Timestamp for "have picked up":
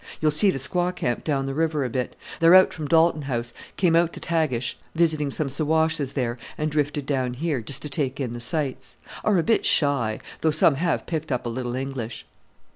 10.73-11.45